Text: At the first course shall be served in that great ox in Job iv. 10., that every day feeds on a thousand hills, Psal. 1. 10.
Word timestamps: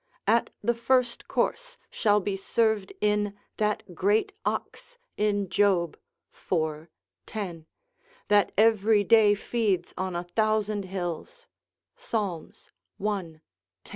At 0.25 0.49
the 0.63 0.73
first 0.73 1.27
course 1.27 1.77
shall 1.91 2.19
be 2.19 2.35
served 2.35 2.91
in 3.01 3.37
that 3.57 3.93
great 3.93 4.33
ox 4.43 4.97
in 5.15 5.47
Job 5.47 5.95
iv. 6.51 6.87
10., 7.27 7.67
that 8.27 8.51
every 8.57 9.03
day 9.03 9.35
feeds 9.35 9.93
on 9.99 10.15
a 10.15 10.23
thousand 10.23 10.85
hills, 10.85 11.45
Psal. 11.95 12.71
1. 12.97 13.25
10. 13.83 13.89